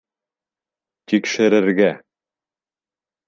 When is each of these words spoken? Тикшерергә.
Тикшерергә. 1.11 1.91